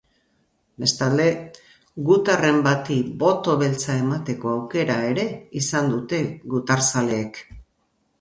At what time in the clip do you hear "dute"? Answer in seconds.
5.93-6.23